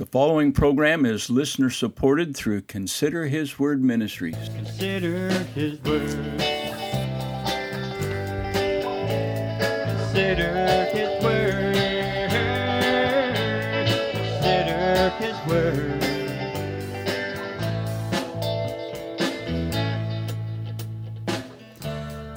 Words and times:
The 0.00 0.06
following 0.06 0.52
program 0.52 1.04
is 1.04 1.28
listener 1.28 1.68
supported 1.68 2.34
through 2.34 2.62
Consider 2.62 3.26
His 3.26 3.58
Word 3.58 3.84
Ministries. 3.84 4.34
Consider 4.56 5.28
His 5.54 5.78
Word. 5.82 6.08
Consider 9.84 10.86
His 10.86 11.22
Word. 11.22 11.74
Consider 14.14 15.10
His 15.18 15.36
Word. 15.46 16.04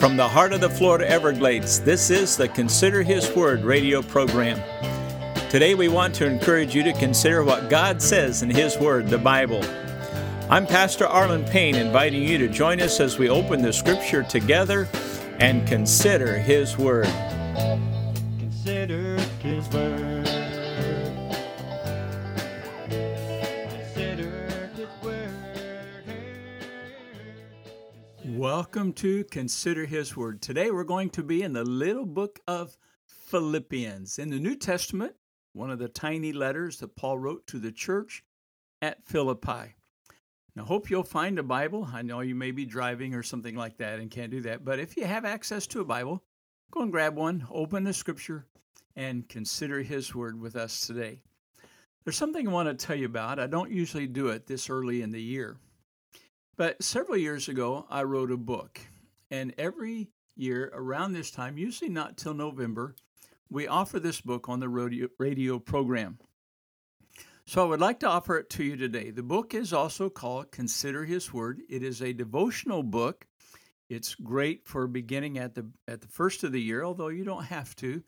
From 0.02 0.18
the 0.18 0.28
heart 0.28 0.52
of 0.52 0.60
the 0.60 0.70
Florida 0.70 1.10
Everglades, 1.10 1.80
this 1.80 2.10
is 2.10 2.36
the 2.36 2.50
Consider 2.50 3.04
His 3.04 3.34
Word 3.34 3.64
radio 3.64 4.02
program. 4.02 4.62
Today 5.54 5.76
we 5.76 5.88
want 5.88 6.16
to 6.16 6.26
encourage 6.26 6.74
you 6.74 6.82
to 6.82 6.94
consider 6.94 7.44
what 7.44 7.70
God 7.70 8.02
says 8.02 8.42
in 8.42 8.50
His 8.50 8.76
Word, 8.80 9.08
the 9.08 9.20
Bible. 9.20 9.64
I'm 10.50 10.66
Pastor 10.66 11.06
Arlen 11.06 11.46
Payne, 11.46 11.76
inviting 11.76 12.24
you 12.24 12.40
to 12.40 12.48
join 12.48 12.82
us 12.82 13.00
as 13.00 13.20
we 13.20 13.30
open 13.30 13.62
the 13.62 13.72
Scripture 13.72 14.24
together 14.24 14.90
and 15.38 15.68
consider 15.68 16.40
His 16.40 16.76
Word. 16.76 17.06
Consider 18.40 19.20
His 19.44 19.70
Word. 19.70 20.26
Consider 23.70 24.70
His 24.74 25.04
Word. 25.04 25.30
Welcome 28.26 28.92
to 28.94 29.24
Consider 29.26 29.86
His 29.86 30.18
Word. 30.18 30.42
Today 30.42 30.72
we're 30.72 30.84
going 30.84 31.12
to 31.12 31.22
be 31.22 31.44
in 31.44 31.54
the 31.54 31.64
little 31.64 32.08
book 32.08 32.40
of 32.48 32.76
Philippians. 33.06 34.18
In 34.18 34.32
the 34.32 34.40
New 34.40 34.56
Testament, 34.56 35.14
one 35.54 35.72
of 35.72 35.80
the 35.80 35.88
tiny 35.88 36.34
letters 36.34 36.78
that 36.78 36.96
Paul 36.96 37.20
wrote 37.20 37.48
to 37.48 37.60
the 37.60 37.72
church 37.72 38.24
at 38.82 39.06
Philippi. 39.06 39.76
Now, 40.56 40.66
hope 40.66 40.90
you'll 40.90 41.04
find 41.04 41.40
a 41.40 41.44
Bible. 41.44 41.88
I 41.92 42.02
know 42.04 42.20
you 42.20 42.36
may 42.36 42.52
be 42.52 42.66
driving 42.66 43.16
or 43.16 43.24
something 43.24 43.56
like 43.56 43.78
that 43.78 44.00
and 44.00 44.12
can't 44.12 44.32
do 44.32 44.42
that, 44.42 44.64
but 44.64 44.80
if 44.80 44.96
you 44.98 45.06
have 45.06 45.26
access 45.26 45.66
to 45.68 45.82
a 45.82 45.86
Bible, 45.86 46.24
go 46.70 46.82
and 46.82 46.92
grab 46.92 47.16
one, 47.16 47.48
open 47.50 47.84
the 47.84 47.94
scripture, 47.94 48.46
and 48.96 49.28
consider 49.30 49.82
His 49.82 50.14
Word 50.14 50.40
with 50.40 50.56
us 50.56 50.86
today. 50.86 51.22
There's 52.04 52.18
something 52.18 52.48
I 52.48 52.52
want 52.52 52.68
to 52.68 52.86
tell 52.86 52.96
you 52.96 53.06
about. 53.06 53.40
I 53.40 53.48
don't 53.48 53.72
usually 53.72 54.08
do 54.08 54.28
it 54.28 54.46
this 54.46 54.70
early 54.70 55.02
in 55.02 55.12
the 55.12 55.22
year, 55.22 55.58
but 56.58 56.84
several 56.84 57.18
years 57.18 57.48
ago, 57.48 57.88
I 57.90 58.04
wrote 58.04 58.32
a 58.32 58.38
book, 58.38 58.80
and 59.32 59.54
every 59.58 60.10
year 60.36 60.72
around 60.76 61.14
this 61.14 61.32
time, 61.32 61.58
usually 61.58 61.90
not 61.90 62.18
till 62.18 62.34
November, 62.34 62.96
we 63.50 63.68
offer 63.68 64.00
this 64.00 64.22
book 64.22 64.50
on 64.50 64.60
the 64.60 64.70
radio, 64.70 65.08
radio 65.20 65.60
program. 65.60 66.18
So 67.46 67.62
I 67.64 67.68
would 67.68 67.82
like 67.82 68.00
to 68.00 68.08
offer 68.08 68.38
it 68.38 68.50
to 68.52 68.64
you 68.64 68.78
today. 68.78 69.12
The 69.12 69.24
book 69.24 69.54
is 69.54 69.74
also 69.74 70.10
called 70.10 70.52
Consider 70.52 71.04
His 71.04 71.34
Word. 71.34 71.62
It 71.70 71.84
is 71.84 72.02
a 72.02 72.14
devotional 72.14 72.84
book. 72.84 73.28
It's 73.90 74.16
great 74.16 74.66
for 74.66 74.88
beginning 74.88 75.38
at 75.38 75.54
the 75.54 75.70
at 75.88 76.02
the 76.02 76.08
first 76.08 76.44
of 76.44 76.52
the 76.54 76.62
year, 76.62 76.84
although 76.84 77.10
you 77.10 77.26
don't 77.26 77.44
have 77.44 77.76
to. 77.78 78.02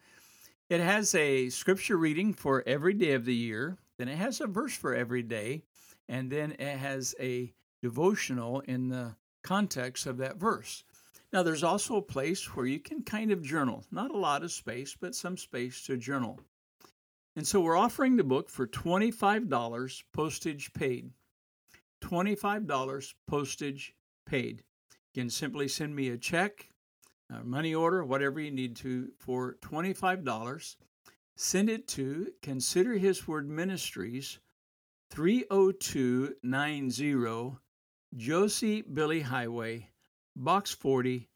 It 0.69 0.79
has 0.79 1.13
a 1.13 1.49
scripture 1.49 1.97
reading 1.97 2.33
for 2.33 2.63
every 2.65 2.93
day 2.93 3.11
of 3.11 3.25
the 3.25 3.35
year, 3.35 3.77
then 3.97 4.07
it 4.07 4.17
has 4.17 4.41
a 4.41 4.47
verse 4.47 4.75
for 4.75 4.95
every 4.95 5.21
day, 5.21 5.63
and 6.09 6.31
then 6.31 6.53
it 6.53 6.77
has 6.77 7.13
a 7.19 7.53
devotional 7.83 8.61
in 8.61 8.87
the 8.87 9.15
context 9.43 10.07
of 10.07 10.17
that 10.17 10.37
verse. 10.37 10.83
Now, 11.35 11.43
there's 11.43 11.65
also 11.65 11.97
a 11.97 12.01
place 12.01 12.55
where 12.55 12.65
you 12.65 12.79
can 12.79 13.03
kind 13.03 13.29
of 13.29 13.43
journal. 13.43 13.83
Not 13.91 14.11
a 14.11 14.17
lot 14.17 14.43
of 14.43 14.53
space, 14.53 14.95
but 14.97 15.13
some 15.13 15.35
space 15.35 15.83
to 15.83 15.97
journal. 15.97 16.39
And 17.35 17.45
so 17.45 17.59
we're 17.59 17.75
offering 17.75 18.15
the 18.15 18.23
book 18.23 18.49
for 18.49 18.65
$25 18.65 20.03
postage 20.13 20.71
paid. 20.71 21.11
$25 22.01 23.13
postage 23.27 23.93
paid. 24.25 24.63
You 25.13 25.23
can 25.23 25.29
simply 25.29 25.67
send 25.67 25.93
me 25.93 26.07
a 26.07 26.17
check, 26.17 26.69
a 27.29 27.43
money 27.43 27.75
order, 27.75 28.05
whatever 28.05 28.39
you 28.39 28.51
need 28.51 28.77
to, 28.77 29.11
for 29.19 29.57
$25. 29.61 30.77
Send 31.35 31.69
it 31.69 31.85
to 31.89 32.31
Consider 32.41 32.93
His 32.93 33.27
Word 33.27 33.49
Ministries, 33.49 34.39
30290 35.11 37.57
Josie 38.15 38.83
Billie 38.83 39.19
Highway, 39.19 39.89
Box 40.37 40.73
40, 40.73 41.29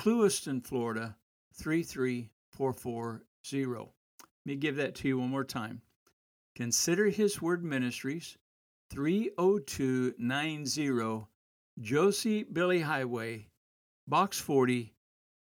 Clewiston, 0.00 0.62
Florida 0.62 1.16
33440. 1.56 3.74
Let 3.74 3.88
me 4.46 4.56
give 4.56 4.76
that 4.76 4.94
to 4.94 5.08
you 5.08 5.18
one 5.18 5.28
more 5.28 5.44
time. 5.44 5.82
Consider 6.56 7.10
His 7.10 7.42
Word 7.42 7.62
Ministries 7.62 8.38
30290 8.88 11.26
Josie 11.82 12.44
Billie 12.44 12.80
Highway, 12.80 13.48
Box 14.08 14.40
40, 14.40 14.94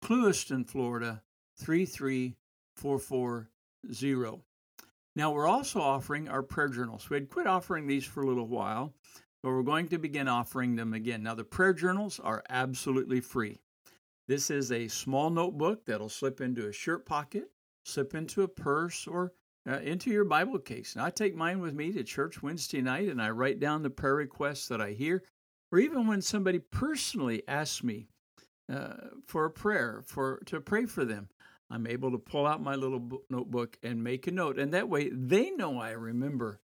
Clewiston, 0.03 0.67
Florida 0.67 1.21
33440. 1.59 4.41
Now, 5.15 5.31
we're 5.33 5.45
also 5.45 5.79
offering 5.79 6.27
our 6.27 6.41
prayer 6.41 6.69
journals. 6.69 7.11
We 7.11 7.17
had 7.17 7.29
quit 7.29 7.45
offering 7.45 7.85
these 7.85 8.05
for 8.05 8.23
a 8.23 8.27
little 8.27 8.47
while, 8.47 8.95
but 9.43 9.51
we're 9.51 9.61
going 9.61 9.87
to 9.89 9.99
begin 9.99 10.27
offering 10.27 10.75
them 10.75 10.95
again. 10.95 11.21
Now, 11.21 11.35
the 11.35 11.43
prayer 11.43 11.73
journals 11.73 12.19
are 12.19 12.41
absolutely 12.49 13.21
free. 13.21 13.59
This 14.27 14.49
is 14.49 14.71
a 14.71 14.89
small 14.89 15.29
notebook 15.29 15.85
that'll 15.85 16.09
slip 16.09 16.41
into 16.41 16.67
a 16.67 16.73
shirt 16.73 17.05
pocket, 17.05 17.49
slip 17.85 18.13
into 18.13 18.43
a 18.43 18.47
purse, 18.47 19.07
or 19.07 19.31
uh, 19.67 19.79
into 19.79 20.09
your 20.09 20.25
Bible 20.25 20.59
case. 20.59 20.95
And 20.95 21.03
I 21.03 21.09
take 21.09 21.35
mine 21.35 21.59
with 21.59 21.73
me 21.73 21.93
to 21.93 22.03
church 22.03 22.43
Wednesday 22.43 22.81
night 22.81 23.07
and 23.07 23.21
I 23.21 23.29
write 23.29 23.59
down 23.59 23.83
the 23.83 23.89
prayer 23.89 24.15
requests 24.15 24.67
that 24.67 24.81
I 24.81 24.91
hear, 24.91 25.23
or 25.71 25.79
even 25.79 26.07
when 26.07 26.21
somebody 26.21 26.59
personally 26.59 27.43
asks 27.47 27.83
me 27.83 28.07
uh, 28.71 28.95
for 29.25 29.45
a 29.45 29.51
prayer, 29.51 30.03
for 30.05 30.41
to 30.47 30.59
pray 30.59 30.85
for 30.85 31.05
them. 31.05 31.29
I'm 31.69 31.87
able 31.87 32.11
to 32.11 32.17
pull 32.17 32.45
out 32.45 32.61
my 32.61 32.75
little 32.75 33.23
notebook 33.29 33.77
and 33.83 34.03
make 34.03 34.27
a 34.27 34.31
note. 34.31 34.57
And 34.57 34.73
that 34.73 34.89
way 34.89 35.09
they 35.09 35.51
know 35.51 35.79
I 35.79 35.91
remember. 35.91 36.59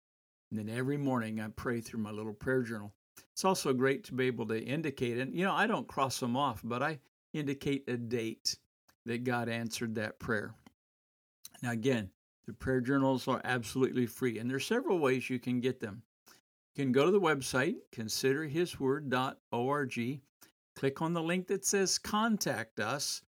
And 0.49 0.59
then 0.59 0.75
every 0.75 0.97
morning 0.97 1.39
I 1.39 1.47
pray 1.47 1.81
through 1.81 2.01
my 2.01 2.11
little 2.11 2.33
prayer 2.33 2.61
journal. 2.61 2.93
It's 3.33 3.45
also 3.45 3.73
great 3.73 4.03
to 4.05 4.13
be 4.13 4.27
able 4.27 4.47
to 4.47 4.59
indicate, 4.59 5.17
and 5.17 5.33
you 5.33 5.45
know, 5.45 5.53
I 5.53 5.67
don't 5.67 5.87
cross 5.87 6.19
them 6.19 6.35
off, 6.35 6.61
but 6.63 6.83
I 6.83 6.99
indicate 7.33 7.83
a 7.87 7.97
date 7.97 8.57
that 9.05 9.23
God 9.23 9.49
answered 9.49 9.95
that 9.95 10.19
prayer. 10.19 10.53
Now, 11.61 11.71
again, 11.71 12.09
the 12.45 12.53
prayer 12.53 12.81
journals 12.81 13.27
are 13.27 13.41
absolutely 13.43 14.05
free, 14.05 14.37
and 14.39 14.49
there 14.49 14.57
are 14.57 14.59
several 14.59 14.99
ways 14.99 15.29
you 15.29 15.39
can 15.39 15.59
get 15.59 15.79
them. 15.79 16.03
You 16.75 16.83
can 16.83 16.91
go 16.91 17.05
to 17.05 17.11
the 17.11 17.19
website, 17.19 17.75
considerhisword.org, 17.91 20.21
click 20.75 21.01
on 21.01 21.13
the 21.13 21.21
link 21.21 21.47
that 21.47 21.65
says 21.65 21.99
Contact 21.99 22.79
Us, 22.79 23.21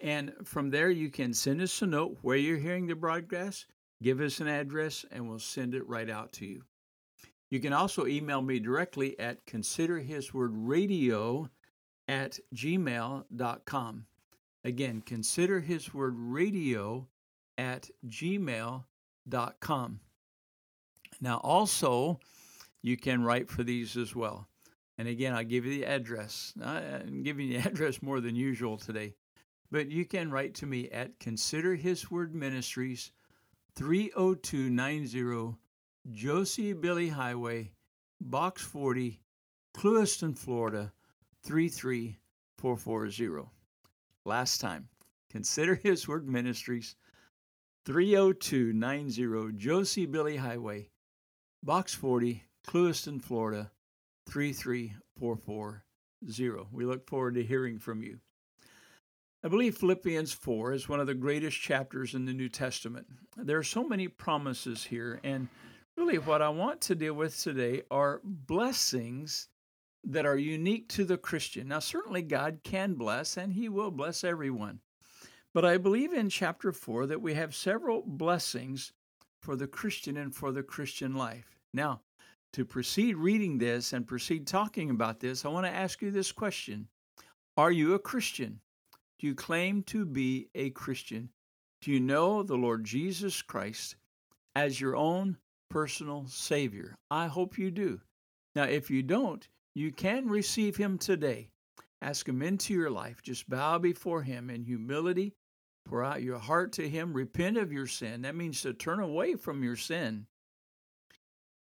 and 0.00 0.32
from 0.44 0.70
there, 0.70 0.90
you 0.90 1.10
can 1.10 1.34
send 1.34 1.60
us 1.60 1.82
a 1.82 1.86
note 1.86 2.18
where 2.22 2.36
you're 2.36 2.56
hearing 2.56 2.86
the 2.86 2.94
broadcast, 2.94 3.66
give 4.02 4.20
us 4.20 4.38
an 4.40 4.46
address, 4.46 5.04
and 5.10 5.28
we'll 5.28 5.40
send 5.40 5.74
it 5.74 5.88
right 5.88 6.08
out 6.08 6.30
to 6.34 6.46
you. 6.46 6.62
You 7.50 7.58
can 7.60 7.72
also 7.72 8.06
email 8.06 8.42
me 8.42 8.60
directly 8.60 9.18
at 9.18 9.44
considerhiswordradio 9.46 11.48
at 12.08 12.40
gmail.com. 12.54 14.06
Again, 14.64 15.02
consider 15.02 15.60
his 15.60 15.94
word 15.94 16.14
radio 16.16 17.06
at 17.56 17.90
gmail.com. 18.06 20.00
Now, 21.20 21.36
also, 21.38 22.18
you 22.82 22.96
can 22.96 23.22
write 23.22 23.50
for 23.50 23.62
these 23.62 23.96
as 23.96 24.16
well. 24.16 24.48
And 24.96 25.06
again, 25.06 25.34
I'll 25.34 25.44
give 25.44 25.64
you 25.64 25.70
the 25.72 25.86
address. 25.86 26.54
I'm 26.62 27.22
giving 27.22 27.48
you 27.48 27.60
the 27.60 27.68
address 27.70 28.02
more 28.02 28.20
than 28.20 28.34
usual 28.34 28.78
today. 28.78 29.14
But 29.70 29.90
you 29.90 30.06
can 30.06 30.30
write 30.30 30.54
to 30.54 30.66
me 30.66 30.88
at 30.88 31.20
Consider 31.20 31.74
His 31.74 32.10
Word 32.10 32.34
Ministries, 32.34 33.12
30290 33.76 35.56
Josie 36.10 36.72
Billie 36.72 37.10
Highway, 37.10 37.72
Box 38.20 38.62
40, 38.62 39.20
Clewiston, 39.76 40.36
Florida 40.36 40.92
33440. 41.44 43.50
Last 44.24 44.60
time, 44.60 44.88
Consider 45.30 45.74
His 45.74 46.08
Word 46.08 46.28
Ministries, 46.28 46.96
30290 47.84 49.58
Josie 49.58 50.06
Billie 50.06 50.36
Highway, 50.36 50.88
Box 51.62 51.94
40, 51.94 52.44
Clewiston, 52.66 53.22
Florida 53.22 53.70
33440. 54.28 56.66
We 56.72 56.84
look 56.84 57.08
forward 57.08 57.34
to 57.34 57.44
hearing 57.44 57.78
from 57.78 58.02
you. 58.02 58.18
I 59.44 59.48
believe 59.48 59.76
Philippians 59.76 60.32
4 60.32 60.72
is 60.72 60.88
one 60.88 61.00
of 61.00 61.06
the 61.06 61.14
greatest 61.14 61.60
chapters 61.60 62.14
in 62.14 62.24
the 62.24 62.32
New 62.32 62.48
Testament. 62.48 63.06
There 63.36 63.58
are 63.58 63.62
so 63.62 63.84
many 63.84 64.08
promises 64.08 64.82
here, 64.82 65.20
and 65.22 65.48
really 65.96 66.18
what 66.18 66.42
I 66.42 66.48
want 66.48 66.80
to 66.82 66.94
deal 66.94 67.14
with 67.14 67.40
today 67.40 67.82
are 67.90 68.20
blessings 68.24 69.48
that 70.04 70.26
are 70.26 70.36
unique 70.36 70.88
to 70.88 71.04
the 71.04 71.18
Christian. 71.18 71.68
Now, 71.68 71.80
certainly 71.80 72.22
God 72.22 72.60
can 72.62 72.94
bless, 72.94 73.36
and 73.36 73.52
He 73.52 73.68
will 73.68 73.90
bless 73.90 74.24
everyone. 74.24 74.80
But 75.54 75.64
I 75.64 75.76
believe 75.76 76.12
in 76.12 76.28
chapter 76.28 76.72
4 76.72 77.06
that 77.06 77.22
we 77.22 77.34
have 77.34 77.54
several 77.54 78.02
blessings 78.06 78.92
for 79.40 79.56
the 79.56 79.66
Christian 79.66 80.16
and 80.16 80.34
for 80.34 80.52
the 80.52 80.62
Christian 80.62 81.14
life. 81.14 81.58
Now, 81.72 82.02
to 82.52 82.64
proceed 82.64 83.16
reading 83.16 83.58
this 83.58 83.92
and 83.92 84.06
proceed 84.06 84.46
talking 84.46 84.90
about 84.90 85.20
this, 85.20 85.44
I 85.44 85.48
want 85.48 85.66
to 85.66 85.72
ask 85.72 86.00
you 86.00 86.10
this 86.10 86.32
question 86.32 86.88
Are 87.56 87.72
you 87.72 87.94
a 87.94 87.98
Christian? 87.98 88.60
Do 89.18 89.26
you 89.26 89.34
claim 89.34 89.82
to 89.84 90.06
be 90.06 90.48
a 90.54 90.70
Christian? 90.70 91.30
Do 91.80 91.90
you 91.90 92.00
know 92.00 92.42
the 92.42 92.56
Lord 92.56 92.84
Jesus 92.84 93.42
Christ 93.42 93.96
as 94.54 94.80
your 94.80 94.96
own 94.96 95.36
personal 95.70 96.26
Savior? 96.28 96.94
I 97.10 97.26
hope 97.26 97.58
you 97.58 97.70
do. 97.70 98.00
Now, 98.54 98.64
if 98.64 98.90
you 98.90 99.02
don't, 99.02 99.46
you 99.78 99.92
can 99.92 100.28
receive 100.28 100.76
Him 100.76 100.98
today. 100.98 101.50
Ask 102.02 102.28
Him 102.28 102.42
into 102.42 102.74
your 102.74 102.90
life. 102.90 103.22
Just 103.22 103.48
bow 103.48 103.78
before 103.78 104.22
Him 104.22 104.50
in 104.50 104.64
humility. 104.64 105.34
Pour 105.84 106.04
out 106.04 106.22
your 106.22 106.38
heart 106.38 106.72
to 106.72 106.88
Him. 106.88 107.12
Repent 107.12 107.56
of 107.56 107.72
your 107.72 107.86
sin. 107.86 108.22
That 108.22 108.34
means 108.34 108.60
to 108.62 108.74
turn 108.74 109.00
away 109.00 109.36
from 109.36 109.62
your 109.62 109.76
sin 109.76 110.26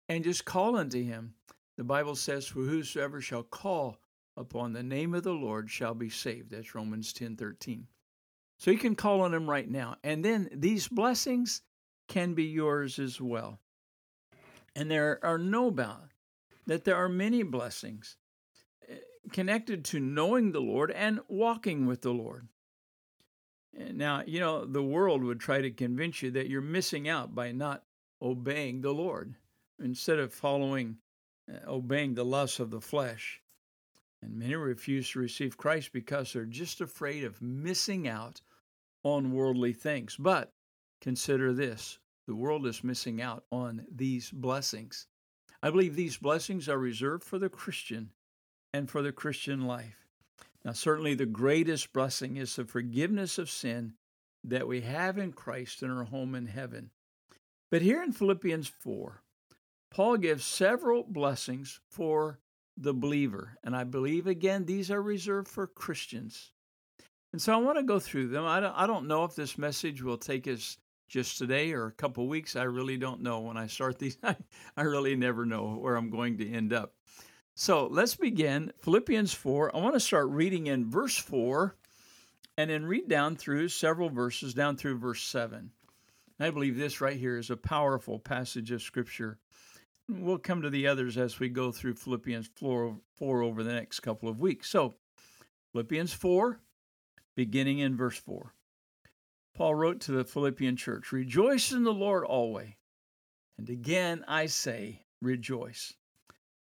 and 0.08 0.24
just 0.24 0.44
call 0.44 0.76
unto 0.76 1.04
Him. 1.04 1.36
The 1.78 1.84
Bible 1.84 2.16
says, 2.16 2.48
For 2.48 2.62
whosoever 2.62 3.22
shall 3.22 3.44
call 3.44 3.98
upon 4.36 4.74
the 4.74 4.84
name 4.84 5.14
of 5.14 5.24
the 5.24 5.34
Lord 5.34 5.70
shall 5.70 5.94
be 5.94 6.10
saved. 6.10 6.52
That's 6.52 6.76
Romans 6.76 7.14
10 7.14 7.36
13. 7.36 7.88
So 8.58 8.72
you 8.72 8.78
can 8.78 8.96
call 8.96 9.22
on 9.22 9.34
Him 9.34 9.50
right 9.50 9.70
now. 9.70 9.98
And 10.04 10.26
then 10.26 10.50
these 10.52 10.88
blessings 10.88 11.62
can 12.08 12.34
be 12.34 12.46
yours 12.46 13.00
as 13.00 13.22
well. 13.22 13.60
And 14.76 14.90
there 14.90 15.20
are 15.24 15.38
no 15.38 15.72
bound 15.72 16.09
that 16.70 16.86
there 16.86 16.96
are 16.96 17.10
many 17.10 17.42
blessings 17.42 18.18
eh, 18.88 18.96
connected 19.32 19.84
to 19.86 20.00
knowing 20.00 20.52
the 20.52 20.62
Lord 20.62 20.92
and 20.92 21.20
walking 21.28 21.88
with 21.88 22.02
the 22.02 22.14
Lord. 22.14 22.48
Now, 23.74 24.24
you 24.26 24.40
know, 24.40 24.66
the 24.66 24.84
world 24.84 25.24
would 25.24 25.40
try 25.40 25.62
to 25.62 25.72
convince 25.72 26.22
you 26.22 26.32
that 26.32 26.50
you're 26.50 26.62
missing 26.62 27.08
out 27.08 27.34
by 27.34 27.52
not 27.52 27.84
obeying 28.22 28.82
the 28.82 28.94
Lord 28.94 29.36
instead 29.80 30.20
of 30.20 30.34
following, 30.34 30.98
uh, 31.52 31.70
obeying 31.70 32.14
the 32.14 32.26
lusts 32.26 32.60
of 32.60 32.72
the 32.72 32.82
flesh. 32.82 33.42
And 34.22 34.38
many 34.38 34.56
refuse 34.56 35.10
to 35.12 35.20
receive 35.20 35.58
Christ 35.58 35.94
because 35.94 36.34
they're 36.34 36.46
just 36.46 36.82
afraid 36.82 37.24
of 37.24 37.42
missing 37.42 38.08
out 38.08 38.42
on 39.04 39.32
worldly 39.32 39.74
things. 39.74 40.18
But 40.18 40.52
consider 41.02 41.54
this 41.54 42.00
the 42.28 42.36
world 42.36 42.68
is 42.68 42.84
missing 42.84 43.22
out 43.22 43.46
on 43.52 43.86
these 43.92 44.30
blessings. 44.30 45.08
I 45.62 45.70
believe 45.70 45.96
these 45.96 46.18
blessings 46.18 46.70
are 46.70 46.78
reserved 46.78 47.24
for 47.24 47.38
the 47.38 47.50
Christian 47.50 48.12
and 48.74 48.90
for 48.90 49.02
the 49.02 49.12
Christian 49.12 49.66
life. 49.66 50.08
Now, 50.64 50.74
certainly 50.74 51.16
the 51.16 51.26
greatest 51.26 51.94
blessing 51.94 52.38
is 52.38 52.56
the 52.56 52.66
forgiveness 52.66 53.38
of 53.38 53.50
sin 53.50 53.94
that 54.44 54.68
we 54.68 54.82
have 54.82 55.18
in 55.18 55.34
Christ 55.34 55.84
in 55.84 55.92
our 55.92 56.06
home 56.06 56.36
in 56.36 56.48
heaven. 56.48 56.92
But 57.72 57.82
here 57.82 58.02
in 58.02 58.12
Philippians 58.12 58.68
4, 58.68 59.22
Paul 59.92 60.18
gives 60.18 60.46
several 60.46 61.04
blessings 61.04 61.80
for 61.90 62.40
the 62.78 62.94
believer. 62.94 63.58
And 63.64 63.76
I 63.76 63.84
believe, 63.84 64.28
again, 64.28 64.66
these 64.66 64.90
are 64.90 65.02
reserved 65.02 65.48
for 65.48 65.68
Christians. 65.68 66.52
And 67.32 67.42
so 67.42 67.54
I 67.54 67.58
want 67.58 67.78
to 67.78 67.84
go 67.84 68.00
through 68.00 68.30
them. 68.30 68.46
I 68.46 68.88
don't, 68.88 69.08
know 69.08 69.24
if 69.24 69.36
this 69.36 69.58
message 69.58 70.02
will 70.02 70.18
take 70.18 70.48
us 70.48 70.78
just 71.10 71.38
today 71.38 71.74
or 71.74 71.88
a 71.88 71.92
couple 71.92 72.28
weeks. 72.28 72.56
I 72.56 72.64
really 72.64 72.98
don't 72.98 73.22
know. 73.22 73.42
When 73.42 73.58
I 73.58 73.68
start 73.68 74.00
these, 74.00 74.18
I, 74.78 74.82
really 74.82 75.16
never 75.16 75.46
know 75.46 75.76
where 75.76 75.96
I'm 75.96 76.10
going 76.10 76.38
to 76.38 76.50
end 76.50 76.72
up. 76.72 76.94
So 77.56 77.88
let's 77.88 78.16
begin. 78.16 78.72
Philippians 78.80 79.34
4. 79.34 79.76
I 79.76 79.80
want 79.80 79.96
to 79.96 80.00
start 80.00 80.30
reading 80.30 80.68
in 80.68 80.90
verse 80.90 81.18
4 81.18 81.76
and 82.58 82.70
then 82.70 82.86
read 82.86 83.10
down 83.10 83.36
through 83.36 83.70
several 83.70 84.10
verses, 84.10 84.54
down 84.54 84.78
through 84.78 85.00
verse 85.00 85.24
7. 85.24 85.72
I 86.40 86.52
believe 86.52 86.78
this 86.78 87.02
right 87.02 87.18
here 87.18 87.38
is 87.38 87.50
a 87.50 87.58
powerful 87.58 88.18
passage 88.18 88.72
of 88.72 88.82
Scripture. 88.82 89.40
We'll 90.08 90.38
come 90.38 90.62
to 90.62 90.70
the 90.70 90.88
others 90.88 91.18
as 91.18 91.40
we 91.40 91.50
go 91.50 91.72
through 91.72 91.96
Philippians 91.96 92.50
4, 92.56 92.96
4 93.16 93.42
over 93.44 93.64
the 93.64 93.74
next 93.74 94.00
couple 94.00 94.30
of 94.30 94.40
weeks. 94.40 94.70
So, 94.70 94.96
Philippians 95.74 96.14
4, 96.14 96.60
beginning 97.36 97.80
in 97.80 97.98
verse 97.98 98.18
4. 98.18 98.54
Paul 99.60 99.76
wrote 99.76 100.00
to 100.00 100.14
the 100.14 100.24
Philippian 100.24 100.78
church 100.78 101.12
Rejoice 101.12 101.74
in 101.74 101.84
the 101.84 101.94
Lord 101.94 102.24
always. 102.24 102.76
And 103.58 103.70
again 103.70 104.24
I 104.26 104.46
say, 104.46 105.04
Rejoice. 105.22 105.94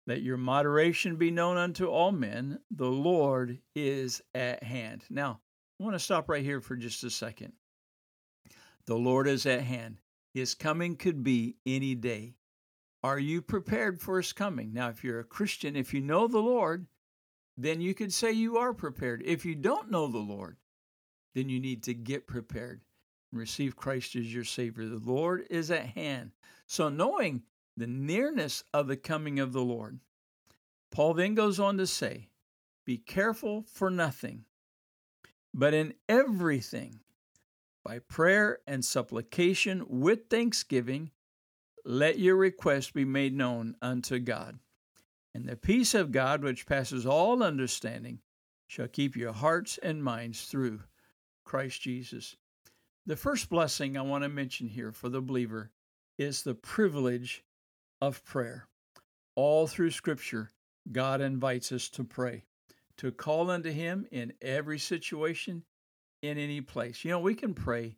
Let 0.06 0.22
your 0.22 0.38
moderation 0.38 1.16
be 1.16 1.30
known 1.30 1.58
unto 1.58 1.88
all 1.88 2.10
men. 2.10 2.58
The 2.70 2.88
Lord 2.88 3.58
is 3.76 4.22
at 4.34 4.62
hand. 4.62 5.04
Now, 5.10 5.42
I 5.78 5.84
want 5.84 5.94
to 5.94 5.98
stop 5.98 6.30
right 6.30 6.42
here 6.42 6.62
for 6.62 6.74
just 6.74 7.04
a 7.04 7.10
second. 7.10 7.52
The 8.86 8.96
Lord 8.96 9.28
is 9.28 9.44
at 9.44 9.60
hand. 9.60 9.98
His 10.32 10.54
coming 10.54 10.96
could 10.96 11.22
be 11.22 11.56
any 11.66 11.94
day. 11.94 12.32
Are 13.02 13.18
you 13.18 13.42
prepared 13.42 14.00
for 14.00 14.16
his 14.16 14.32
coming? 14.32 14.72
Now, 14.72 14.88
if 14.88 15.04
you're 15.04 15.20
a 15.20 15.24
Christian, 15.24 15.76
if 15.76 15.92
you 15.92 16.00
know 16.00 16.26
the 16.26 16.38
Lord, 16.38 16.86
then 17.58 17.82
you 17.82 17.92
could 17.92 18.14
say 18.14 18.32
you 18.32 18.56
are 18.56 18.72
prepared. 18.72 19.22
If 19.22 19.44
you 19.44 19.54
don't 19.54 19.90
know 19.90 20.06
the 20.06 20.16
Lord, 20.16 20.56
then 21.34 21.48
you 21.48 21.60
need 21.60 21.82
to 21.84 21.94
get 21.94 22.26
prepared 22.26 22.80
and 23.30 23.40
receive 23.40 23.76
Christ 23.76 24.16
as 24.16 24.32
your 24.32 24.44
Savior. 24.44 24.86
The 24.86 24.98
Lord 24.98 25.46
is 25.50 25.70
at 25.70 25.86
hand. 25.86 26.32
So, 26.66 26.88
knowing 26.88 27.42
the 27.80 27.86
nearness 27.86 28.62
of 28.74 28.86
the 28.86 28.96
coming 28.96 29.40
of 29.40 29.52
the 29.52 29.62
Lord. 29.62 29.98
Paul 30.92 31.14
then 31.14 31.34
goes 31.34 31.58
on 31.58 31.78
to 31.78 31.86
say, 31.86 32.28
Be 32.84 32.98
careful 32.98 33.64
for 33.72 33.90
nothing, 33.90 34.44
but 35.54 35.72
in 35.72 35.94
everything, 36.08 37.00
by 37.82 38.00
prayer 38.00 38.58
and 38.66 38.84
supplication 38.84 39.84
with 39.88 40.28
thanksgiving, 40.28 41.10
let 41.84 42.18
your 42.18 42.36
requests 42.36 42.90
be 42.90 43.06
made 43.06 43.34
known 43.34 43.76
unto 43.80 44.18
God. 44.18 44.58
And 45.34 45.46
the 45.46 45.56
peace 45.56 45.94
of 45.94 46.12
God, 46.12 46.42
which 46.42 46.66
passes 46.66 47.06
all 47.06 47.42
understanding, 47.42 48.18
shall 48.66 48.88
keep 48.88 49.16
your 49.16 49.32
hearts 49.32 49.78
and 49.78 50.04
minds 50.04 50.44
through 50.44 50.80
Christ 51.50 51.80
Jesus. 51.80 52.36
The 53.06 53.16
first 53.16 53.48
blessing 53.48 53.96
I 53.96 54.02
want 54.02 54.22
to 54.22 54.28
mention 54.28 54.68
here 54.68 54.92
for 54.92 55.08
the 55.08 55.20
believer 55.20 55.72
is 56.16 56.44
the 56.44 56.54
privilege 56.54 57.42
of 58.00 58.24
prayer. 58.24 58.68
All 59.34 59.66
through 59.66 59.90
Scripture, 59.90 60.52
God 60.92 61.20
invites 61.20 61.72
us 61.72 61.88
to 61.88 62.04
pray, 62.04 62.44
to 62.98 63.10
call 63.10 63.50
unto 63.50 63.72
Him 63.72 64.06
in 64.12 64.32
every 64.40 64.78
situation, 64.78 65.64
in 66.22 66.38
any 66.38 66.60
place. 66.60 67.04
You 67.04 67.10
know, 67.10 67.18
we 67.18 67.34
can 67.34 67.52
pray 67.52 67.96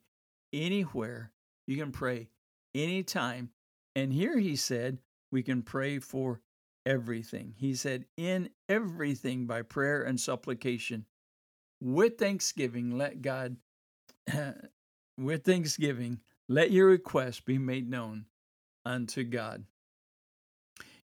anywhere, 0.51 1.31
you 1.67 1.77
can 1.77 1.91
pray 1.91 2.29
anytime. 2.73 3.51
And 3.95 4.11
here 4.11 4.39
He 4.39 4.55
said, 4.55 4.97
we 5.31 5.43
can 5.43 5.61
pray 5.61 5.99
for 5.99 6.41
everything. 6.87 7.53
He 7.55 7.75
said, 7.75 8.05
in 8.17 8.49
everything 8.67 9.45
by 9.45 9.61
prayer 9.61 10.01
and 10.01 10.19
supplication, 10.19 11.05
with 11.83 12.17
thanksgiving, 12.17 12.97
let 12.97 13.21
God, 13.21 13.57
with 15.17 15.43
thanksgiving, 15.43 16.19
let 16.47 16.71
your 16.71 16.87
request 16.87 17.45
be 17.45 17.57
made 17.57 17.89
known 17.89 18.25
unto 18.85 19.23
God. 19.23 19.65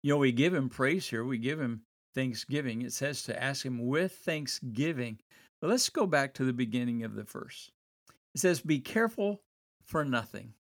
You 0.03 0.15
know, 0.15 0.19
we 0.19 0.31
give 0.31 0.55
him 0.55 0.69
praise 0.69 1.09
here. 1.09 1.25
We 1.25 1.39
give 1.39 1.61
him 1.61 1.83
thanksgiving. 2.15 2.83
It 2.83 2.93
says 2.93 3.25
to 3.25 3.43
ask 3.43 3.67
him 3.67 3.87
with 3.87 4.13
thanksgiving. 4.13 5.19
But 5.61 5.71
let's 5.71 5.89
go 5.89 6.07
back 6.07 6.35
to 6.35 6.45
the 6.45 6.53
beginning 6.53 7.03
of 7.03 7.15
the 7.15 7.25
verse. 7.25 7.73
It 8.35 8.41
says, 8.41 8.61
Be 8.61 8.79
careful 8.79 9.41
for 9.85 10.05
nothing. 10.05 10.55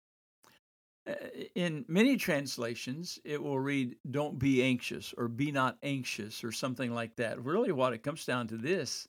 Uh, 1.08 1.14
in 1.54 1.84
many 1.87 2.16
translations, 2.16 3.20
it 3.25 3.40
will 3.40 3.60
read, 3.60 3.94
Don't 4.10 4.37
be 4.37 4.64
anxious 4.64 5.14
or 5.16 5.28
be 5.28 5.52
not 5.52 5.78
anxious 5.84 6.42
or 6.42 6.50
something 6.50 6.92
like 6.92 7.14
that. 7.16 7.44
Really, 7.44 7.70
what 7.70 7.92
it 7.92 8.02
comes 8.02 8.26
down 8.26 8.48
to 8.48 8.56
this 8.56 9.06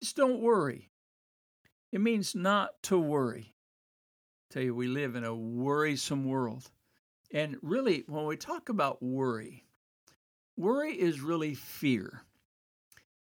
is 0.00 0.12
don't 0.12 0.40
worry. 0.40 0.90
It 1.92 2.00
means 2.00 2.34
not 2.34 2.82
to 2.84 2.98
worry. 2.98 3.54
I 4.50 4.54
tell 4.54 4.62
you, 4.62 4.74
we 4.74 4.88
live 4.88 5.14
in 5.14 5.24
a 5.24 5.34
worrisome 5.34 6.24
world. 6.24 6.70
And 7.32 7.56
really, 7.62 8.04
when 8.06 8.24
we 8.26 8.36
talk 8.36 8.68
about 8.68 9.02
worry, 9.02 9.64
worry 10.56 10.92
is 10.92 11.20
really 11.20 11.54
fear 11.54 12.22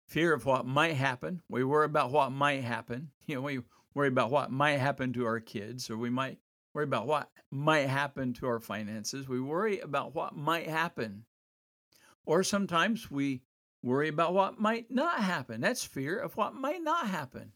fear 0.06 0.32
of 0.32 0.46
what 0.46 0.64
might 0.66 0.94
happen. 0.94 1.42
We 1.48 1.64
worry 1.64 1.86
about 1.86 2.12
what 2.12 2.30
might 2.30 2.62
happen. 2.62 3.10
You 3.26 3.36
know, 3.36 3.40
we 3.40 3.60
worry 3.94 4.08
about 4.08 4.30
what 4.30 4.50
might 4.50 4.78
happen 4.78 5.14
to 5.14 5.24
our 5.24 5.40
kids, 5.40 5.88
or 5.88 5.96
we 5.96 6.10
might 6.10 6.38
worry 6.74 6.84
about 6.84 7.06
what 7.06 7.30
might 7.50 7.88
happen 7.88 8.34
to 8.34 8.46
our 8.46 8.60
finances. 8.60 9.26
We 9.26 9.40
worry 9.40 9.80
about 9.80 10.14
what 10.14 10.36
might 10.36 10.68
happen. 10.68 11.24
Or 12.26 12.42
sometimes 12.42 13.10
we 13.10 13.40
worry 13.84 14.08
about 14.08 14.34
what 14.34 14.58
might 14.58 14.90
not 14.90 15.20
happen. 15.20 15.60
That's 15.60 15.84
fear 15.84 16.18
of 16.18 16.36
what 16.36 16.54
might 16.54 16.82
not 16.82 17.08
happen. 17.08 17.52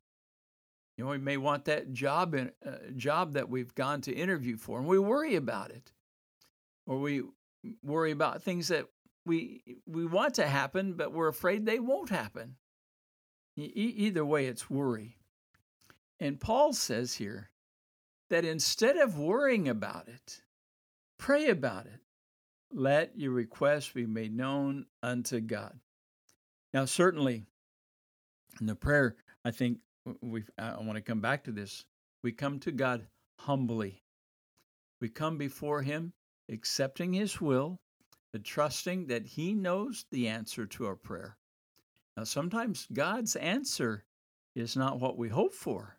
You 0.97 1.05
know, 1.05 1.11
we 1.11 1.19
may 1.19 1.37
want 1.37 1.65
that 1.67 1.93
job 1.93 2.35
in, 2.35 2.53
uh, 2.67 2.91
job 2.97 3.35
that 3.35 3.49
we've 3.49 3.75
gone 3.75 4.01
to 4.03 4.13
interview 4.13 4.57
for, 4.57 4.79
and 4.79 4.87
we 4.87 4.99
worry 4.99 5.37
about 5.37 5.71
it 5.71 5.93
or 6.87 6.99
we 6.99 7.23
worry 7.83 8.11
about 8.11 8.43
things 8.43 8.69
that 8.69 8.87
we 9.27 9.63
we 9.87 10.07
want 10.07 10.35
to 10.35 10.47
happen 10.47 10.95
but 10.95 11.13
we're 11.13 11.29
afraid 11.29 11.67
they 11.67 11.81
won't 11.81 12.09
happen 12.09 12.57
e- 13.59 13.63
either 13.75 14.25
way 14.25 14.47
it's 14.47 14.71
worry 14.71 15.19
and 16.19 16.41
paul 16.41 16.73
says 16.73 17.15
here 17.15 17.51
that 18.31 18.45
instead 18.45 18.97
of 18.97 19.19
worrying 19.19 19.69
about 19.69 20.09
it 20.09 20.41
pray 21.19 21.49
about 21.51 21.85
it 21.85 22.01
let 22.73 23.19
your 23.19 23.33
requests 23.33 23.91
be 23.91 24.07
made 24.07 24.37
known 24.37 24.87
unto 25.03 25.41
God. 25.41 25.79
Now, 26.73 26.85
certainly, 26.85 27.45
in 28.61 28.67
the 28.67 28.75
prayer, 28.75 29.17
I 29.45 29.51
think 29.51 29.79
we 30.21 30.45
I 30.59 30.77
want 30.81 30.97
to 30.97 31.03
come 31.03 31.21
back 31.21 31.45
to 31.45 31.53
this. 31.53 31.85
We 32.23 32.33
come 32.33 32.59
to 32.61 32.73
God 32.73 33.07
humbly. 33.39 34.03
We 35.01 35.09
come 35.09 35.39
before 35.39 35.83
Him 35.83 36.13
accepting 36.51 37.13
His 37.13 37.41
will, 37.41 37.81
but 38.33 38.45
trusting 38.45 39.07
that 39.07 39.27
He 39.27 39.55
knows 39.55 40.05
the 40.11 40.29
answer 40.29 40.67
to 40.67 40.87
our 40.87 40.97
prayer. 40.97 41.37
Now, 42.17 42.25
sometimes 42.25 42.89
God's 42.93 43.37
answer 43.37 44.05
is 44.55 44.77
not 44.77 44.99
what 44.99 45.17
we 45.17 45.29
hope 45.29 45.55
for. 45.55 45.97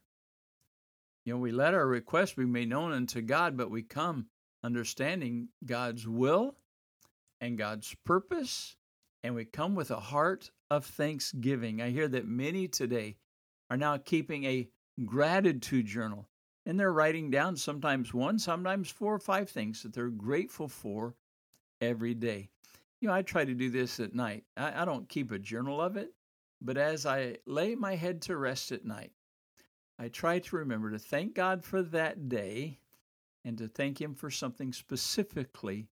You 1.26 1.34
know, 1.34 1.40
we 1.40 1.52
let 1.52 1.74
our 1.74 1.88
request 1.88 2.36
be 2.36 2.46
made 2.46 2.70
known 2.70 2.92
unto 2.92 3.22
God, 3.22 3.56
but 3.56 3.72
we 3.72 3.84
come 3.84 4.28
understanding 4.64 5.50
God's 5.66 6.08
will 6.08 6.56
and 7.40 7.58
God's 7.58 7.96
purpose, 8.06 8.76
and 9.24 9.36
we 9.36 9.46
come 9.46 9.76
with 9.76 9.92
a 9.92 10.00
heart 10.00 10.52
of 10.70 10.86
thanksgiving. 10.86 11.82
I 11.82 11.90
hear 11.90 12.08
that 12.08 12.28
many 12.28 12.68
today 12.68 13.18
are 13.70 13.78
now 13.78 13.98
keeping 13.98 14.46
a 14.46 14.70
gratitude 15.06 15.86
journal, 15.86 16.28
and 16.66 16.80
they're 16.80 16.94
writing 16.94 17.30
down 17.30 17.56
sometimes 17.56 18.14
one, 18.14 18.40
sometimes 18.40 18.90
four 18.90 19.14
or 19.14 19.20
five 19.20 19.50
things 19.50 19.84
that 19.84 19.94
they're 19.94 20.10
grateful 20.10 20.68
for 20.68 21.16
every 21.82 22.14
day. 22.14 22.50
You 23.02 23.08
know, 23.08 23.14
I 23.14 23.22
try 23.22 23.46
to 23.46 23.54
do 23.54 23.70
this 23.70 24.00
at 24.00 24.14
night. 24.14 24.44
I, 24.58 24.82
I 24.82 24.86
don't 24.86 25.08
keep 25.08 25.32
a 25.32 25.40
journal 25.40 25.82
of 25.82 25.98
it, 25.98 26.14
but 26.62 26.78
as 26.78 27.06
I 27.06 27.38
lay 27.46 27.76
my 27.76 27.96
head 27.96 28.22
to 28.24 28.38
rest 28.38 28.72
at 28.72 28.86
night, 28.86 29.12
I 29.98 30.08
try 30.08 30.40
to 30.40 30.56
remember 30.56 30.92
to 30.92 31.00
thank 31.00 31.34
God 31.36 31.64
for 31.64 31.82
that 31.82 32.30
day 32.30 32.80
and 33.46 33.58
to 33.58 33.68
thank 33.68 34.00
Him 34.00 34.16
for 34.16 34.30
something 34.30 34.74
specifically 34.74 35.90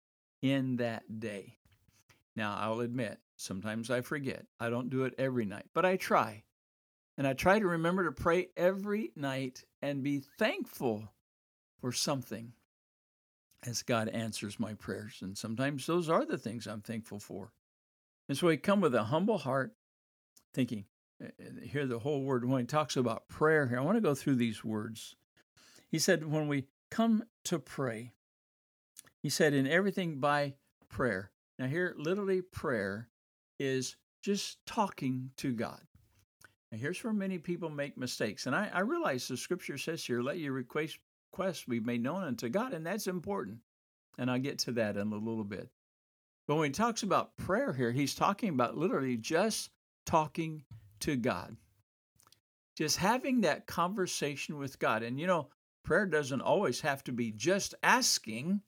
in 0.41 0.77
that 0.77 1.19
day. 1.19 1.57
Now, 2.35 2.55
I'll 2.57 2.79
admit, 2.79 3.19
sometimes 3.35 3.89
I 3.89 4.01
forget. 4.01 4.45
I 4.59 4.69
don't 4.69 4.89
do 4.89 5.03
it 5.03 5.13
every 5.17 5.45
night, 5.45 5.65
but 5.73 5.85
I 5.85 5.97
try. 5.97 6.43
And 7.17 7.27
I 7.27 7.33
try 7.33 7.59
to 7.59 7.67
remember 7.67 8.05
to 8.05 8.11
pray 8.11 8.47
every 8.55 9.11
night 9.15 9.63
and 9.81 10.03
be 10.03 10.21
thankful 10.39 11.11
for 11.79 11.91
something 11.91 12.53
as 13.63 13.83
God 13.83 14.07
answers 14.09 14.59
my 14.59 14.73
prayers. 14.73 15.19
And 15.21 15.37
sometimes 15.37 15.85
those 15.85 16.09
are 16.09 16.25
the 16.25 16.37
things 16.37 16.67
I'm 16.67 16.81
thankful 16.81 17.19
for. 17.19 17.51
And 18.29 18.37
so 18.37 18.49
I 18.49 18.55
come 18.55 18.81
with 18.81 18.95
a 18.95 19.03
humble 19.03 19.39
heart, 19.39 19.75
thinking, 20.53 20.85
eh, 21.21 21.27
eh, 21.39 21.65
hear 21.65 21.85
the 21.85 21.99
whole 21.99 22.23
word 22.23 22.45
when 22.45 22.61
he 22.61 22.65
talks 22.65 22.95
about 22.95 23.27
prayer 23.27 23.67
here. 23.67 23.79
I 23.79 23.83
want 23.83 23.97
to 23.97 24.01
go 24.01 24.15
through 24.15 24.35
these 24.35 24.63
words. 24.63 25.15
He 25.89 25.99
said, 25.99 26.31
when 26.31 26.47
we 26.47 26.67
come 26.89 27.25
to 27.45 27.59
pray, 27.59 28.13
he 29.21 29.29
said, 29.29 29.53
in 29.53 29.67
everything 29.67 30.19
by 30.19 30.55
prayer. 30.89 31.31
Now, 31.61 31.67
here, 31.67 31.93
literally, 31.95 32.41
prayer 32.41 33.07
is 33.59 33.95
just 34.23 34.65
talking 34.65 35.29
to 35.37 35.53
God. 35.53 35.79
Now, 36.71 36.79
here's 36.79 37.03
where 37.03 37.13
many 37.13 37.37
people 37.37 37.69
make 37.69 37.99
mistakes. 37.99 38.47
And 38.47 38.55
I, 38.55 38.71
I 38.73 38.79
realize 38.79 39.27
the 39.27 39.37
scripture 39.37 39.77
says 39.77 40.03
here, 40.03 40.23
let 40.23 40.39
your 40.39 40.53
request, 40.53 40.97
request 41.31 41.69
be 41.69 41.79
made 41.79 42.01
known 42.01 42.23
unto 42.23 42.49
God, 42.49 42.73
and 42.73 42.83
that's 42.83 43.05
important. 43.05 43.59
And 44.17 44.31
I'll 44.31 44.39
get 44.39 44.57
to 44.59 44.71
that 44.71 44.97
in 44.97 45.11
a 45.11 45.15
little 45.15 45.43
bit. 45.43 45.69
But 46.47 46.55
when 46.55 46.65
he 46.65 46.71
talks 46.71 47.03
about 47.03 47.37
prayer 47.37 47.73
here, 47.73 47.91
he's 47.91 48.15
talking 48.15 48.49
about 48.49 48.75
literally 48.75 49.17
just 49.17 49.69
talking 50.07 50.63
to 51.01 51.15
God, 51.15 51.55
just 52.75 52.97
having 52.97 53.41
that 53.41 53.67
conversation 53.67 54.57
with 54.57 54.79
God. 54.79 55.03
And 55.03 55.19
you 55.19 55.27
know, 55.27 55.49
prayer 55.85 56.07
doesn't 56.07 56.41
always 56.41 56.81
have 56.81 57.03
to 57.03 57.11
be 57.11 57.31
just 57.31 57.75
asking, 57.83 58.61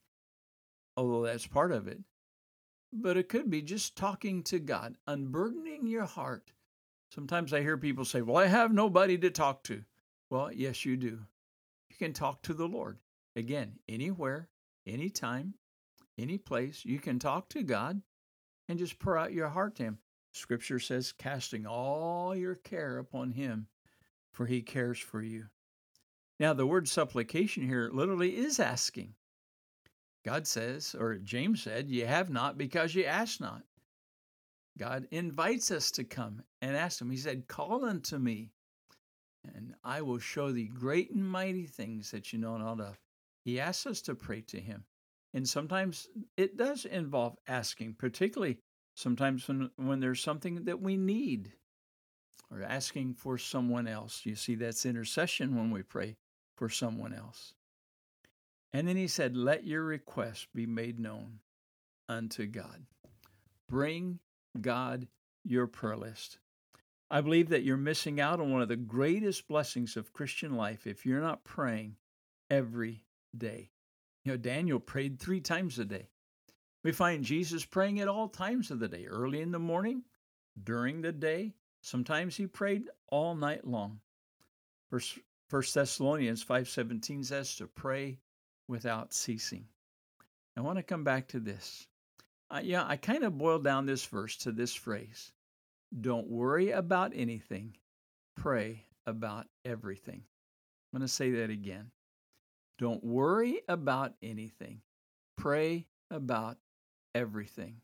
although 0.95 1.23
that's 1.23 1.47
part 1.47 1.71
of 1.71 1.87
it. 1.87 1.97
But 2.95 3.17
it 3.17 3.27
could 3.27 3.49
be 3.49 3.63
just 3.63 3.95
talking 3.95 4.43
to 4.43 4.59
God, 4.59 4.97
unburdening 5.07 5.87
your 5.87 6.05
heart. 6.05 6.51
Sometimes 7.13 7.51
I 7.51 7.61
hear 7.61 7.77
people 7.77 8.05
say, 8.05 8.21
Well, 8.21 8.37
I 8.37 8.45
have 8.45 8.71
nobody 8.71 9.17
to 9.17 9.31
talk 9.31 9.63
to. 9.63 9.83
Well, 10.29 10.51
yes, 10.51 10.85
you 10.85 10.95
do. 10.95 11.19
You 11.89 11.95
can 11.97 12.13
talk 12.13 12.43
to 12.43 12.53
the 12.53 12.67
Lord. 12.67 12.99
Again, 13.35 13.79
anywhere, 13.89 14.49
anytime, 14.85 15.55
any 16.17 16.37
place, 16.37 16.85
you 16.85 16.99
can 16.99 17.17
talk 17.17 17.49
to 17.49 17.63
God 17.63 18.01
and 18.69 18.79
just 18.79 18.99
pour 18.99 19.17
out 19.17 19.33
your 19.33 19.49
heart 19.49 19.75
to 19.75 19.83
Him. 19.83 19.97
Scripture 20.33 20.79
says, 20.79 21.11
casting 21.11 21.65
all 21.65 22.35
your 22.35 22.55
care 22.55 22.97
upon 22.97 23.31
Him, 23.31 23.67
for 24.31 24.45
He 24.45 24.61
cares 24.61 24.99
for 24.99 25.21
you. 25.21 25.45
Now, 26.39 26.53
the 26.53 26.65
word 26.65 26.87
supplication 26.87 27.67
here 27.67 27.89
literally 27.91 28.37
is 28.37 28.59
asking. 28.59 29.15
God 30.23 30.47
says, 30.47 30.95
or 30.97 31.15
James 31.15 31.61
said, 31.61 31.89
You 31.89 32.05
have 32.05 32.29
not 32.29 32.57
because 32.57 32.95
you 32.95 33.03
ask 33.03 33.41
not. 33.41 33.63
God 34.77 35.07
invites 35.11 35.69
us 35.69 35.91
to 35.91 36.03
come 36.03 36.43
and 36.61 36.75
ask 36.75 37.01
Him. 37.01 37.11
He 37.11 37.17
said, 37.17 37.47
Call 37.47 37.85
unto 37.85 38.17
me, 38.17 38.51
and 39.53 39.75
I 39.83 40.01
will 40.01 40.19
show 40.19 40.51
thee 40.51 40.71
great 40.73 41.11
and 41.11 41.27
mighty 41.27 41.65
things 41.65 42.11
that 42.11 42.31
you 42.31 42.39
know 42.39 42.57
not 42.57 42.79
of. 42.79 42.97
He 43.43 43.59
asks 43.59 43.85
us 43.85 44.01
to 44.03 44.15
pray 44.15 44.41
to 44.41 44.59
Him. 44.59 44.85
And 45.33 45.47
sometimes 45.47 46.07
it 46.37 46.57
does 46.57 46.85
involve 46.85 47.37
asking, 47.47 47.95
particularly 47.95 48.59
sometimes 48.95 49.47
when, 49.47 49.71
when 49.75 49.99
there's 49.99 50.21
something 50.21 50.65
that 50.65 50.81
we 50.81 50.95
need 50.95 51.51
or 52.51 52.61
asking 52.61 53.15
for 53.15 53.37
someone 53.37 53.87
else. 53.87 54.25
You 54.25 54.35
see, 54.35 54.55
that's 54.55 54.85
intercession 54.85 55.55
when 55.55 55.71
we 55.71 55.81
pray 55.81 56.15
for 56.55 56.69
someone 56.69 57.13
else. 57.13 57.53
And 58.73 58.87
then 58.87 58.97
he 58.97 59.07
said, 59.07 59.37
Let 59.37 59.65
your 59.65 59.83
request 59.83 60.47
be 60.53 60.65
made 60.65 60.99
known 60.99 61.39
unto 62.09 62.47
God. 62.47 62.85
Bring 63.69 64.19
God 64.59 65.07
your 65.43 65.67
prayer 65.67 65.95
list. 65.95 66.39
I 67.09 67.21
believe 67.21 67.49
that 67.49 67.63
you're 67.63 67.77
missing 67.77 68.19
out 68.19 68.39
on 68.39 68.51
one 68.51 68.63
of 68.63 68.69
the 68.69 68.75
greatest 68.75 69.47
blessings 69.47 69.95
of 69.95 70.13
Christian 70.13 70.57
life 70.57 70.87
if 70.87 71.05
you're 71.05 71.21
not 71.21 71.43
praying 71.43 71.97
every 72.49 73.03
day. 73.37 73.69
You 74.25 74.31
know, 74.31 74.37
Daniel 74.37 74.79
prayed 74.79 75.19
three 75.19 75.41
times 75.41 75.77
a 75.77 75.85
day. 75.85 76.09
We 76.83 76.91
find 76.91 77.23
Jesus 77.23 77.65
praying 77.65 77.99
at 77.99 78.07
all 78.07 78.27
times 78.27 78.71
of 78.71 78.79
the 78.79 78.87
day, 78.87 79.05
early 79.05 79.41
in 79.41 79.51
the 79.51 79.59
morning, 79.59 80.03
during 80.61 81.01
the 81.01 81.11
day. 81.11 81.53
Sometimes 81.81 82.35
he 82.35 82.47
prayed 82.47 82.89
all 83.07 83.35
night 83.35 83.67
long. 83.67 83.99
First, 84.89 85.19
First 85.49 85.75
Thessalonians 85.75 86.43
5:17 86.43 87.23
says 87.23 87.55
to 87.57 87.67
pray 87.67 88.19
without 88.67 89.13
ceasing. 89.13 89.65
I 90.57 90.61
want 90.61 90.77
to 90.77 90.83
come 90.83 91.03
back 91.03 91.27
to 91.29 91.39
this. 91.39 91.87
Uh, 92.49 92.61
yeah, 92.63 92.85
I 92.87 92.97
kind 92.97 93.23
of 93.23 93.37
boiled 93.37 93.63
down 93.63 93.85
this 93.85 94.05
verse 94.05 94.37
to 94.37 94.51
this 94.51 94.73
phrase 94.73 95.31
Don't 96.01 96.29
worry 96.29 96.71
about 96.71 97.11
anything, 97.15 97.75
pray 98.35 98.85
about 99.05 99.47
everything. 99.65 100.23
I'm 100.93 100.99
going 100.99 101.07
to 101.07 101.13
say 101.13 101.31
that 101.31 101.49
again. 101.49 101.91
Don't 102.77 103.03
worry 103.03 103.61
about 103.67 104.13
anything, 104.21 104.81
pray 105.37 105.87
about 106.11 106.57
everything. 107.15 107.77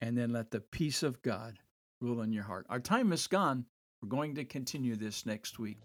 And 0.00 0.16
then 0.16 0.32
let 0.32 0.50
the 0.50 0.60
peace 0.60 1.02
of 1.02 1.22
God 1.22 1.58
rule 2.00 2.20
in 2.20 2.32
your 2.32 2.44
heart. 2.44 2.66
Our 2.68 2.80
time 2.80 3.12
is 3.12 3.26
gone. 3.26 3.64
We're 4.02 4.10
going 4.10 4.34
to 4.34 4.44
continue 4.44 4.94
this 4.94 5.24
next 5.24 5.58
week. 5.58 5.78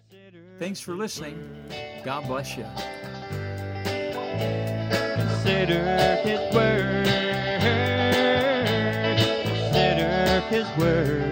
Thanks 0.59 0.81
for 0.81 0.93
listening. 0.93 1.65
God 2.03 2.27
bless 2.27 2.57
you. 2.57 2.65
Consider 5.15 6.17
his 6.23 6.39
word. 6.53 7.07
Consider 9.43 10.41
his 10.49 10.67
word. 10.77 11.31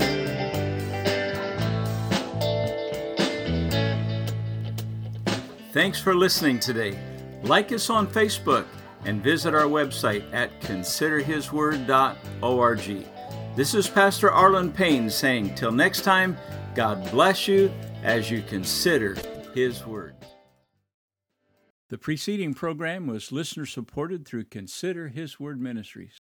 Thanks 5.72 6.02
for 6.02 6.16
listening 6.16 6.60
today. 6.60 6.98
Like 7.44 7.72
us 7.72 7.90
on 7.90 8.08
Facebook 8.08 8.66
and 9.06 9.24
visit 9.24 9.54
our 9.54 9.66
website 9.66 10.24
at 10.34 10.60
considerhisword.org. 10.62 13.06
This 13.56 13.74
is 13.74 13.88
Pastor 13.88 14.30
Arlen 14.32 14.72
Payne 14.72 15.10
saying, 15.10 15.56
Till 15.56 15.72
next 15.72 16.02
time, 16.02 16.38
God 16.76 17.10
bless 17.12 17.48
you 17.48 17.72
as 18.04 18.30
you 18.32 18.42
consider 18.42 19.16
His 19.54 19.86
Word. 19.86 20.16
The 21.90 21.98
preceding 21.98 22.54
program 22.54 23.08
was 23.08 23.32
listener 23.32 23.66
supported 23.66 24.24
through 24.24 24.44
Consider 24.46 25.08
His 25.08 25.40
Word 25.40 25.60
Ministries. 25.60 26.20